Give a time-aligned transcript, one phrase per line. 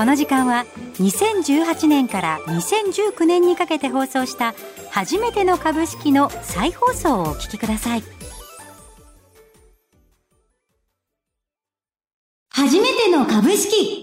[0.00, 4.54] この時間は2018年から2019年にかけて放送した
[4.90, 8.02] 初めての株式の再放送をお聞きください。
[12.48, 14.02] 初めての株式。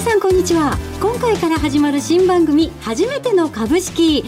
[0.00, 0.78] さんこんにちは。
[1.02, 4.24] 今回から始まる新番組初めての株式。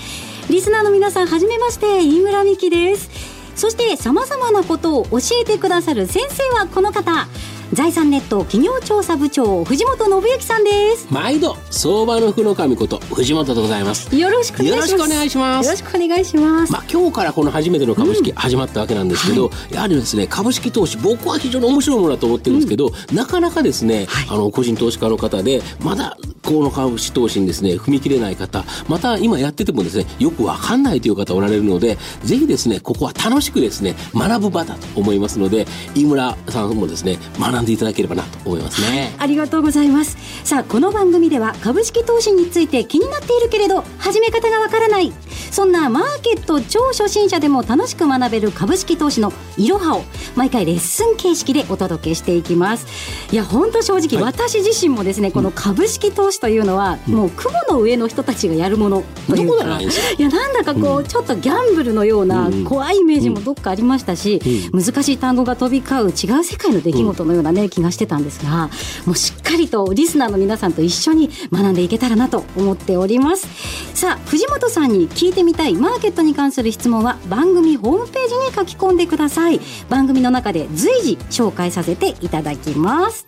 [0.51, 3.09] リスナーの皆さんはじめまして飯村美希です。
[3.57, 7.27] そして様々なことを教えてくださる先生はこの方。
[7.73, 11.07] 財産ネット企業調査部長藤本信之さんです。
[11.11, 14.15] 毎度相場の福の神こと藤本でございます。
[14.15, 14.91] よろしくお願いします。
[14.93, 15.67] よろしくお願いします。
[15.67, 39.15] よろしくお願いしまあ今日からこの初めての株式始まったわけなんですけど、やはりですね株式投資僕は非常に面白いものだと思ってるんですけど、なかなかですね、あの個人投資家の方でまだこの株式投資にですね踏み切れない方また今やっててもですねよくわかんないという方おられるのでぜひですねここは楽しくですね学ぶ場だと思いますので飯村さんもですね学んでいただければなと思いますね。
[39.19, 40.17] ありがとうございます。
[40.45, 45.13] さあこの番組では株式投資について気になっているけれど始め方がわからない。
[45.51, 50.03] そんなマーケット超初心者でも楽しく学べる株式投資のいろはを
[50.35, 52.87] 毎回レッスン形式でお届けしていきます。
[53.33, 54.33] いや本当正直、はい。
[54.33, 59.81] 私自身もですねこの株式投資というのは、もう雲の上の人たちがやるものというか。
[59.81, 64.41] いやなんだかこう、ちょっとギャンブルのような怖いイメージもどっかありましたし、
[64.73, 68.71] 難しい単語が飛び交う違う世界の出来事のようなね、気がしてたんですが
[69.07, 73.47] もうしっかりとリスナーの皆さんと一緒に学んでいけたらなと思っております。
[73.95, 75.75] さあ藤本さんに聞いてみたい。
[75.75, 79.61] マーケットに関する質問は番組ホームページに書き込んでください。
[79.89, 83.27] 番組の中で随時紹介させていただきます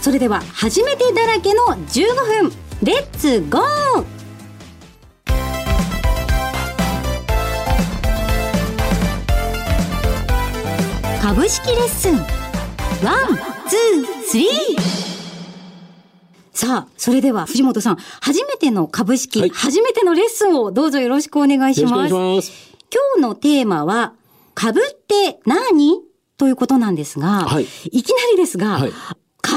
[0.00, 4.18] それでは初めてだらけの15分 Let's go
[11.20, 13.36] 株式 lesson one,
[13.68, 14.48] two, three。
[16.52, 19.50] さあ、それでは藤本さん、初めての株式、はい。
[19.50, 22.14] 初めてのレッスンをどうぞよろしくお願いします。
[22.14, 22.52] ます。
[22.90, 24.14] 今日のテーマは、
[24.54, 26.00] 株って何？
[26.38, 27.66] ということなんですが、はい。
[27.92, 28.92] いきなりですが、はい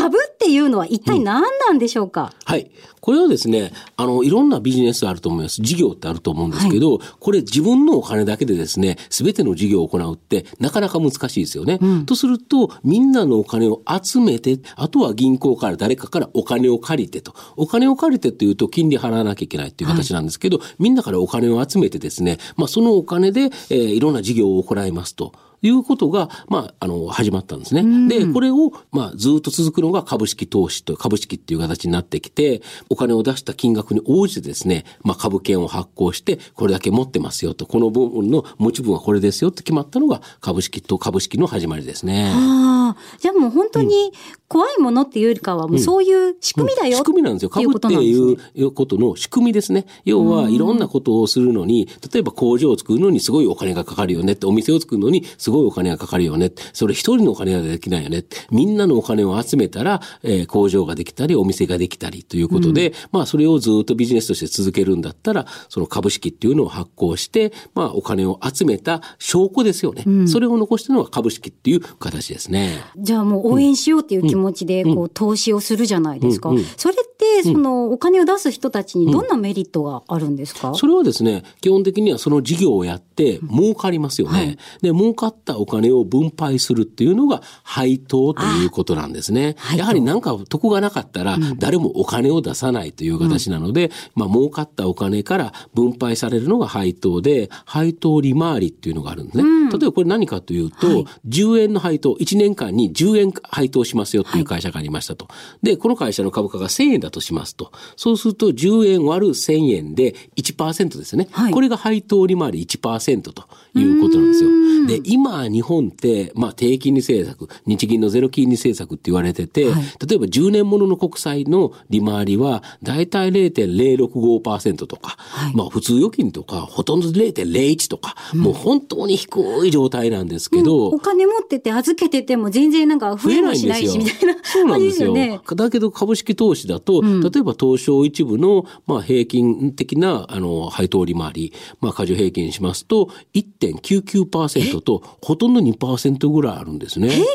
[0.01, 2.71] 株っていうのは一体何なんでしょうか、はい。
[3.01, 5.61] これはですね、あの、いろんなビジネスあると思います。
[5.61, 11.79] 事業ってあると思うんですけど、これ自分のお金だけでですね、すべての事業を行うってなかなか難しいですよね。
[12.05, 17.33] とすると、みんなのお金を集めて、あとは銀行から誰かからお金を借りてと。
[17.57, 25.33] お金を借りてというと金利払わなきゃいけないっていう形なんですけど、みんなからお金を集めてですね、まあそのお金で、えーいろんな事業を行いますと。
[25.63, 28.07] いうことが、まあ、あの、始まったんですね。
[28.07, 32.61] で、これを、まあ、ずっと続くのが株式投資と、株式っていう形になってきて、
[32.91, 42.31] お金を出した金額に応じてですね、まあ、株券を発行して、これだけ持ってますよと、この部分の持ち分はこれですよって決まったのが、株式と株式の始まりですね。
[42.35, 44.11] ああ、じゃあもう本当に
[44.49, 47.49] 怖いものっていうよりかは、もうそういう仕組みだよ、仕組みなんですよ。
[47.49, 49.85] 株っていうことの仕組みですね。
[50.03, 62.80] 要はいろんなことをするのに、例えば工場を作るのにすごいお金がかかるよねって、お店を作るのにすごいお金がかかるよねって、それ一人のお金ができないよねって、みんなのお金を集めたら、えー工場ができたり、お店ができたりということで、
[63.11, 70.27] まあそれをずっとビジネスとして続けるんだったら、その株式っていうのを発行して、まあお金を集めた証拠ですよね。
[70.27, 72.81] それを残したのが株式っていう形ですね。
[72.97, 76.49] じゃあもう応援しようっていう気持ちで、こう、投資をするじゃないですか。
[76.49, 84.37] うんうんそれって、その、お金を出す人たちにどんなメリットがあるんですか、それはですね、基本的にはその事業をやって儲かりますよね。
[84.37, 84.57] はい。
[84.81, 89.55] で、儲かったお金を分配するっていうのが配当ということなんですね。
[89.75, 99.43] やはりなんか得がなかったら誰もお金を出さないという形なので、まあ儲かったお金から分配されるのが配当で、配当利回りっていうのがあるんですね。
[99.71, 105.27] 例えばこれ何かというと、10円の配当、1年間に10円配当しますよっていう会社がありましたと。
[105.63, 107.71] で、この会社の株価が1000円だとしますと。
[107.95, 111.27] そうすると10円割る1000円で1%ですね。
[111.31, 114.49] はいこれが配当利回り1%ということなんですよ。
[114.87, 125.17] で、今日本って、まあ低金利政策、日銀のゼロ金利政策って言われてて、はい例えば10年ものの国債の利回りはだいたい0.065%とか、
[125.53, 134.35] まあ普通預金とかほとんど0.01とか、もう本当に低い状態なんですけど、お金持ってて預けてても全然なんか増えもしないしみたいな。
[134.43, 135.13] そうなんですよ。
[135.13, 135.39] ね。
[135.55, 147.09] だけど株式投資だと、例えば東証一部の、まあ、平均的な、あの、配当利回り、まあ、過剰平均しますと、1.99%とほとんど2%ぐらいあるんですね。
[147.09, 147.25] 平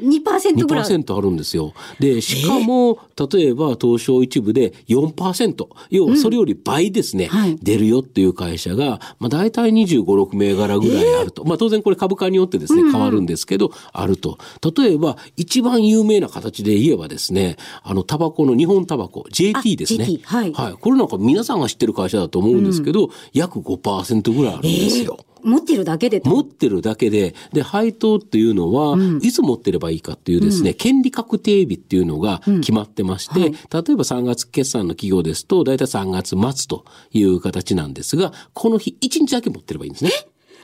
[0.00, 1.72] 均で2%ぐらい2%あるんですよ。
[1.98, 2.98] で、しかも、
[3.30, 7.56] 例えば東証一部で4%、要はそれより倍ですね、はい。
[7.56, 11.44] 出るよっていう会社が、まあ大体25、6銘柄ぐらいあると。
[11.44, 14.38] まあ当然これ株価によってですね、変わるんですけど、あると。
[14.74, 20.06] 例えば、一番有名な形で言えばですね、あの、タバコの日本タバコ、JT ですね。
[20.06, 20.52] JT はい。
[20.52, 25.18] これなんか皆さんが知ってる会社だと思うんですけど、約5%ぐらいあるんですよ。
[25.46, 26.28] 持ってるだけでと。
[26.28, 40.10] 持ってるだけで、で、配当っていうのは、いつ持ってればいいかっていうですね、権利確定日っていうのが決まってまして、例えば3月決算の企業ですと、大体3月末という形なんですが、この日1日だけ持ってればいいんですね。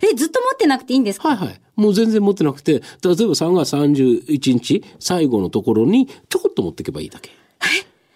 [0.03, 1.29] え、ずっと持ってなくていいんですか？
[1.29, 1.61] はいはい。
[1.77, 7.31] もう全然持ってなくて、例えば3月31日、最後のところにちょこっと持っていけばいいだけ。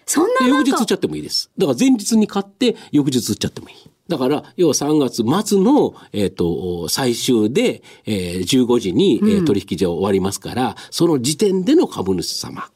[0.07, 1.51] そんな翌日売っちゃってもいいです。
[1.57, 3.75] だから前日に買って、翌日売っちゃってもいい。
[4.07, 12.69] だから、要は3月末の、えっ、と、最終で、えー15時に、えー取引所終わりますから、その時点での株主様。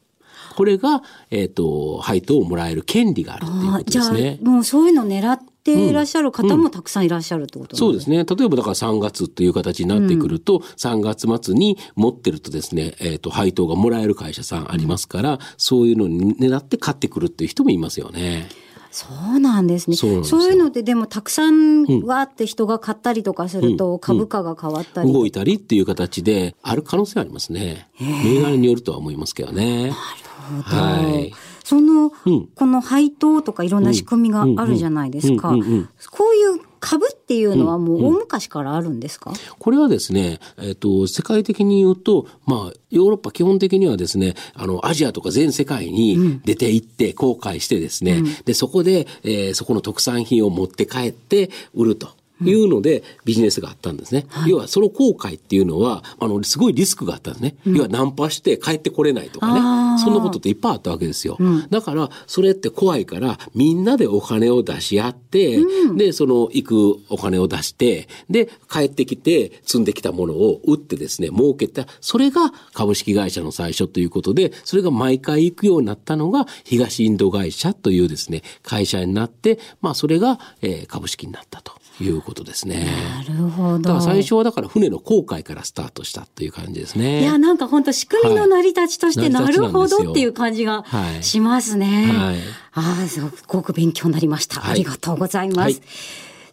[0.55, 4.39] これが、えっ、と、配当をもらえる権利があるっていうことですね。
[4.45, 8.23] あ、もうそういうの狙っていらっしゃる方もたくさんいらっしゃるってことそうですね。
[8.23, 18.47] 例えばだから3月っていう形になってくると、3月末に持ってるとですね、えっ、と、配当がもらえる会社さんありますから、そういうのに狙って買ってくるっていう人もいますよね。
[18.91, 19.95] そうなんですね。
[19.95, 25.11] そういうので、でもたくさんわーって人が買ったりとかすると、株価が変わったり。
[25.11, 27.89] 動いたりっていう形である可能性ありますね。
[27.99, 29.91] 銘柄によるとは思いますけどね。
[29.91, 31.33] はい。
[31.63, 35.49] その、うんこの配当とかいろんな仕組みがあるじゃないですか。
[35.49, 52.09] うんうんうんうんこういう株っていうのはもう大昔からあるんですか、これはですね、えっ、と、世界的に言うと、まあ、ヨーロッパ基本的にはですね、あの、アジアとか全世界に出て行って、航海してですね、で、そこで、えーそこの特産品を持って帰って売ると。
[52.43, 54.25] いうのでビジネスがあったんですね。
[54.47, 57.55] 要はその航海っていうのは、あの、すごいリスクがあったんですね。
[57.65, 59.81] 要はナンパして帰ってこれないとかね。
[59.99, 61.37] そんなことっていっぱいあったわけですよ。
[61.69, 65.59] だから、それって怖いから、みんなでお金を出し合って、
[65.95, 71.85] で、その行くお金を出して、で、帰ってきて積んできたものを売ってですね、儲けた。
[71.99, 82.87] それが株式会社の最初ということで、それが毎回行くようになったのが東インド会社というですね、会社になって、まあそれが、えー株式になったということですね。
[83.27, 83.79] なるほど。
[83.79, 87.21] だから最初はだから船の航海からスタートしたっていう感じですね。
[87.21, 92.11] いや、なんか本当仕組みの成り立ちとして、はいなるほどっていう感じがはいしますね。
[92.11, 92.37] はい
[92.73, 94.59] ああ、すごく勉強になりました。
[94.59, 95.59] はいありがとうございます。
[95.59, 95.81] はい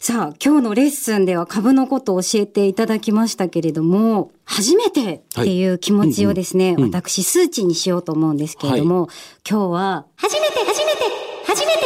[0.01, 9.09] さあ、今日のレッスンでは株のことを教えていただきましたけれども、初めてっていう気持ちをですね、うんうん私数値にしようと思うんですけれども、
[9.47, 11.01] 今日は、初めて、初めて、
[11.45, 11.83] 初めて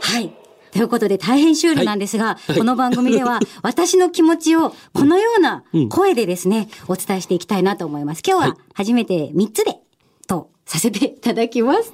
[0.00, 0.37] はい。
[0.72, 8.22] ということで大変シュールなんですが、はいこの番組では 私の気持ちをこのような声でですね、お伝えしていきたいなと思います。
[8.26, 9.80] 今日ははい初めて3つで
[10.26, 11.92] とさせていただきます。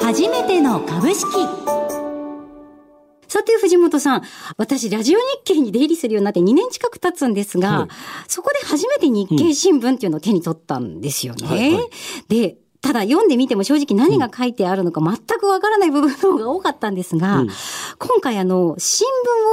[0.00, 1.26] 初めての株式。
[3.28, 4.22] さて、藤本さん。
[4.58, 7.88] 私、ラジオ日経に出入りするようになって2年近く経つんですが、はい
[8.28, 11.46] そこで初めて日経新聞っていうのを手に取ったんですよね。
[11.46, 11.88] はいはい
[12.28, 17.48] で、ただ読んでみても正直何が書いてあるのか全くわからない部分の方が多かったんですが、うん。
[17.98, 19.06] 今回あの、新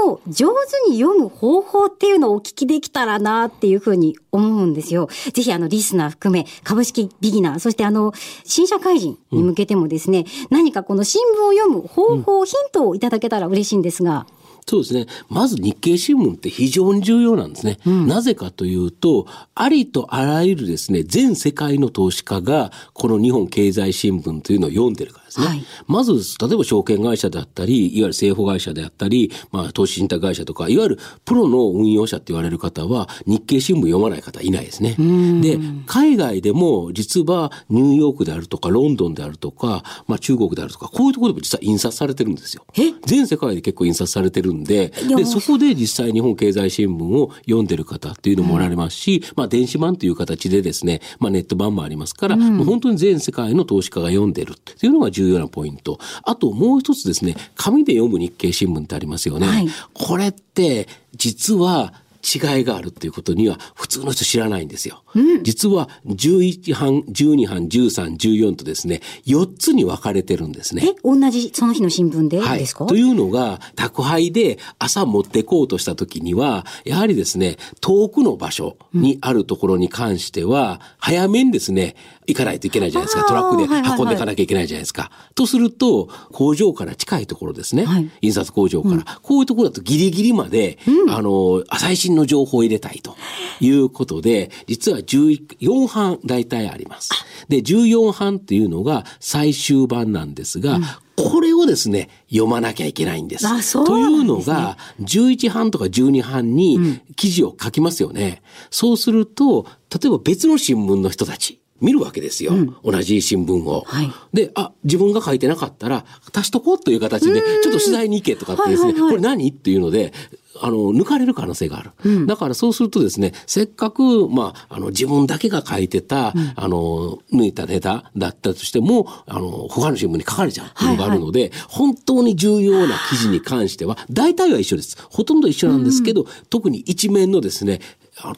[0.04, 0.48] 聞を上
[0.86, 5.10] 手に読む方法っていうのをお聞きできたらなっていうふうに思うんですよ。
[5.32, 8.14] ぜひあの、リスナー含め、株式ビギナー、そしてあの、
[8.46, 14.26] 新社会人に向けてもですね、何かこの新聞を読む方法、ヒントをいただけたら嬉しいんですが、
[14.70, 15.08] そうですね。
[15.30, 17.80] まず日経新聞って非常に重要なんですね。
[17.86, 25.48] なぜかというと、ありとあらゆるですね、全世界の投資家が、この日本経済新聞というのを読んでるからですね。
[25.48, 34.96] はいまず、例えば証券会社であったり、いわゆる政府会社であったり、まあ、投資信託会社とか、いわゆるプロの運用者って言われる方は、日経新聞読まない方いないですね。
[35.42, 42.66] で、海外でも、実はニューヨークであるとか、ロンドンであるとか、まあ、中国であるとか、こういうところでも実は印刷されてるんですよ。
[42.78, 42.94] え？
[43.06, 56.00] 全世界で結構印刷されてるんで、で、そこで実際日本経済新聞を読んでる方っていうのもおられますし、まあ電子版という形でですね、まあネット版もありますから、もう本当に全世界の投資家が読んでるっていうのが重要なポイント。
[56.24, 59.48] あともう一つですね、紙で読む日経新聞ってありますよね。
[59.48, 65.04] はいこれって、実は、違いがあるっていうことには普通の人知らないんですよ。
[65.16, 70.84] うん、実は11班、12班、13、14とですね、4つに分かれてるんですね。
[70.86, 81.96] え、同じその日の新聞でですか、はい、というのが、宅配で朝持ってこうとした時には、やはりですね、遠くの場所にあるところに関しては、早めにですね、
[82.30, 83.24] 行かないといけないじゃないですか。
[83.26, 85.04] トラックで運んでいかなきゃいけないじゃないですか。
[85.04, 87.86] はいはいはい、とすると、工場から近いところですね。
[87.86, 93.16] はい、印刷工場から、うん、こういうところだとギリギリまで、うん、あの、最新の情報を入れたいと
[93.60, 97.10] いうことで、実は14版大体あります。
[97.48, 100.84] で、14版っていうのが最終版なんですが、うん
[101.20, 103.46] これをですね、読まなきゃいけないんです。
[103.46, 108.42] あそうというのが、11版とか12版に記事を書きますよね。
[108.42, 112.54] うん、そうすると、例えば別の新聞の人たち、見るわけですよ。
[112.54, 113.84] うん、同じ新聞を。
[113.86, 119.50] はい、で、あ、自分が書いてなかったら、足しとこうという形で、ちょっと取材に行けとかってですね、これ何？
[119.50, 120.14] っていうので、
[120.62, 121.92] あの、抜かれる可能性がある。
[122.04, 134.98] うん、だからそうするとですね、せっかく、まあ、あの、自分だけが書いてた、うん、あの、抜いたネタだったとしても、あの、他の新聞に書かれちゃうっていうのがあるので、はいはい、本当に重要な記事に関しては、大体は一緒です。
[135.10, 137.80] ほとんど一緒なんですけど、うん、特に一面のですね、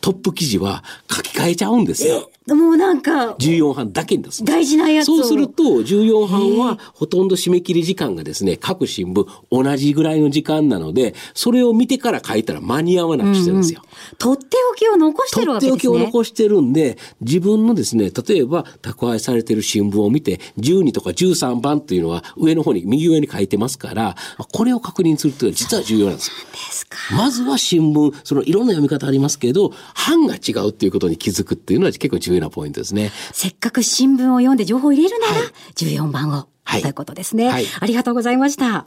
[0.02, 2.30] トップ記事は書き換えちゃうんですよ。
[2.48, 3.34] もうなんか。
[3.34, 4.44] 14版だけにです。
[4.44, 13.82] 大事なやつそうすると、14版はほとんど締め切り時間がですね、各新聞同じぐらいの時間なので、それを見てから書いたら間に合わなくしてるんですよ。
[13.84, 15.78] うん、とっておきを残してるわけですね。
[15.78, 24.16] とっておきを残してるんで、自分のですね、例えば宅配されてる新聞を見て、12とか13番っていうのは上の方に、右上に書いてますから、
[24.52, 26.34] これを確認するというのは実は重要なんですよ。
[26.52, 26.98] ですか。
[27.16, 29.72] まずは新聞、そのいろんな読み方ありますけど、
[30.08, 33.12] 版が違うっていうことに気づくっていうのは結構重要なポイントですね。
[33.34, 35.34] せっかく新聞を読んで情報を入れるなら、
[35.76, 37.66] 14番を、はい、ということですね、はい。
[37.80, 38.86] ありがとうございました。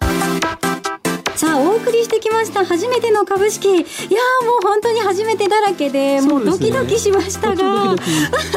[1.36, 3.68] さあ、お送りしてきました初めての株式。
[3.68, 3.86] いやもう
[4.62, 7.96] 本当に初めてだらけで、もうドキドキしましたが。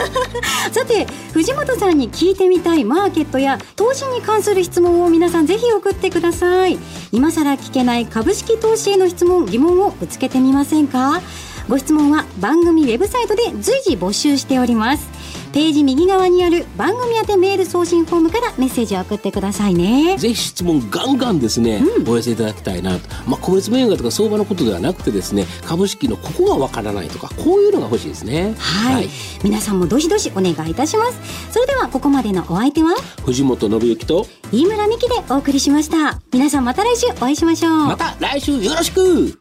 [0.72, 6.78] さて、藤本さんに聞いてみたいマーケットや投資に関する質問を皆さんぜひ送ってください。
[7.12, 11.22] 今更聞けない株式投資への質問、疑問をぶつけてみませんか？
[11.68, 15.18] ご質問は番組ウェブサイトで随時募集しております。
[15.54, 20.16] ページ右側にある番組宛てメール送信フォームからメッセージを送ってくださいね。
[20.18, 28.54] ぜひ質問ガンガンですね、うん、お寄せいただきたいなと、まあ、個別銘柄とか相場のことではなくてですね株式のここがわからないとかこういうのが欲しいですね。
[28.60, 29.10] はい、はい、
[29.44, 31.18] 皆さんもどしどしお願いいたします。
[31.52, 32.92] それではここまでのお相手は？
[33.26, 36.22] 藤本信之と飯村美希でお送りしました。
[36.32, 37.72] 皆さんまた来週お会いしましょう。
[37.88, 39.40] また来週よろしく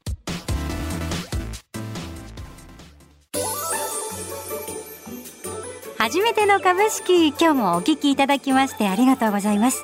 [6.06, 7.30] 初めての株式。
[7.30, 9.82] 今日もお聞きいただきましてありがとうございます。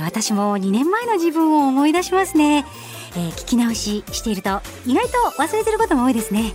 [0.00, 2.64] 私も2年前の自分を思い出しますね、
[3.10, 6.54] えー、聞き直ししていると意外と忘れてることも多いですね。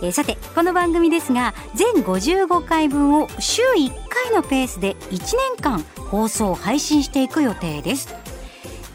[0.00, 5.18] えー、さてこの番組ですが全55回分を週1回のペースで1
[5.52, 8.08] 年間放送配信していく予定です。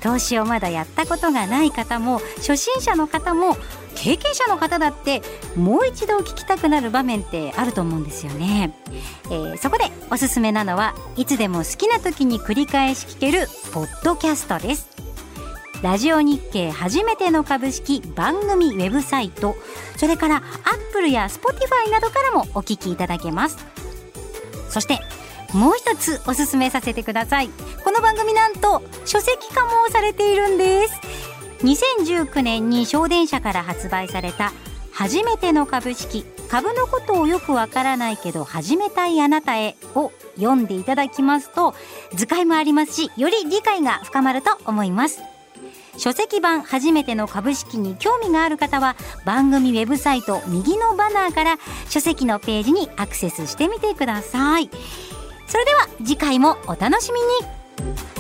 [0.01, 3.57] 投資をまだやったことがない方も初心者の方も
[4.01, 5.21] 経験者の方だって
[5.55, 8.73] もう一度聞きたくなる場面ってあると思うんですよね、
[9.25, 14.89] えー、そこでおすすめなのはいつでも好きな時に繰り返し聞けるポッドキャストです。
[15.81, 19.55] ラジオ日経初めての株式番組ウェブサイト
[19.95, 20.43] それからアッ
[20.91, 23.65] プルやスポティファイなどからもお聞きいただけます。
[24.69, 24.99] そして
[25.53, 27.49] もう一つおすすめさせてください。
[27.83, 31.38] この番組なんと書籍化もされているんです。
[31.61, 34.51] 2019年に小電車から発売された
[34.91, 41.73] 初めての株式株のことをよくわからないけど始めたいあなたへを読んでいただきますと
[42.15, 45.21] 図解もありますしより理解が深まると思います。
[45.97, 51.57] 書籍版初めての株式に興味がある方は番組ウェブサイト右のバナーから
[51.89, 54.69] 書籍のページにアクセスしてみてください。
[55.47, 58.18] それでは次回もお楽しみに。